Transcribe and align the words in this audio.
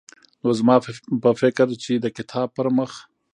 نو 0.41 0.49
زما 0.59 0.75
په 1.23 1.29
فکر 1.41 1.67
چې 1.83 1.93
د 2.03 2.05
کتاب 2.17 2.47
پرمخ 2.57 2.91